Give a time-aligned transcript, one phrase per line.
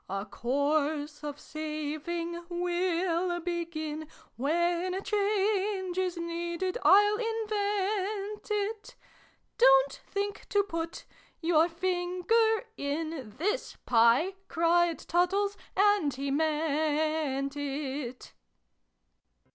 [0.09, 8.95] A course of saving we'll begin: When change is needed, I'll invent it:
[9.59, 11.05] Don't think to put
[11.39, 18.33] your finger in This pie!" cried Tattles (and he meant if).